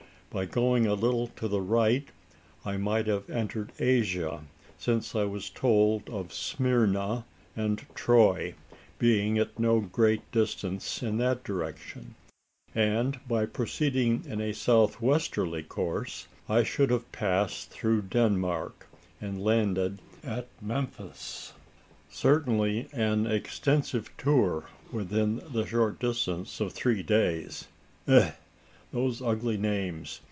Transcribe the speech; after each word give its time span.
By 0.33 0.45
going 0.45 0.87
a 0.87 0.93
little 0.93 1.27
to 1.27 1.49
the 1.49 1.59
right, 1.59 2.07
I 2.63 2.77
might 2.77 3.07
have 3.07 3.29
entered 3.29 3.73
Asia: 3.79 4.43
since 4.77 5.13
I 5.13 5.25
was 5.25 5.49
told 5.49 6.09
of 6.09 6.33
Smyrna 6.33 7.25
and 7.53 7.85
Troy 7.95 8.55
being 8.97 9.37
at 9.37 9.59
no 9.59 9.81
great 9.81 10.21
distance 10.31 11.03
in 11.03 11.17
that 11.17 11.43
direction; 11.43 12.15
and 12.73 13.19
by 13.27 13.45
proceeding 13.45 14.23
in 14.25 14.39
a 14.39 14.53
south 14.53 15.01
westerly 15.01 15.63
course, 15.63 16.29
I 16.47 16.63
should 16.63 16.91
have 16.91 17.11
passed 17.11 17.69
through 17.71 18.03
Denmark, 18.03 18.87
and 19.19 19.43
landed 19.43 19.99
at 20.23 20.47
Memphis 20.61 21.51
certainly 22.09 22.87
an 22.93 23.27
extensive 23.27 24.09
tour 24.15 24.69
within 24.93 25.41
the 25.51 25.65
short 25.65 25.97
space 26.15 26.61
of 26.61 26.71
three 26.71 27.03
days! 27.03 27.67
Ugh! 28.07 28.33
those 28.93 29.21
ugly 29.21 29.55
names! 29.57 30.19